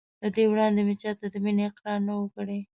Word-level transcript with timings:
له 0.21 0.27
دې 0.35 0.43
وړاندې 0.51 0.81
مې 0.87 0.95
چا 1.01 1.11
ته 1.19 1.25
د 1.33 1.35
مینې 1.43 1.63
اقرار 1.69 1.99
نه 2.07 2.13
و 2.17 2.23
کړی. 2.35 2.59